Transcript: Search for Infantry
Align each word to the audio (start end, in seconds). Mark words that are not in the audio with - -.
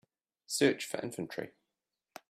Search 0.47 0.83
for 0.87 0.97
Infantry 0.99 1.51